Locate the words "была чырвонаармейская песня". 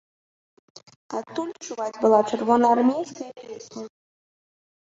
2.05-3.83